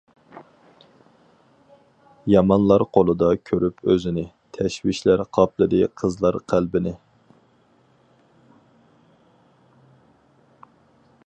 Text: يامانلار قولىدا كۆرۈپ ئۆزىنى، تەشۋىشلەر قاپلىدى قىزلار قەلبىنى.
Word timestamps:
يامانلار 2.33 2.83
قولىدا 2.97 3.27
كۆرۈپ 3.51 3.85
ئۆزىنى، 3.91 4.23
تەشۋىشلەر 4.57 5.23
قاپلىدى 5.39 5.83
قىزلار 6.03 6.41
قەلبىنى. 6.55 6.97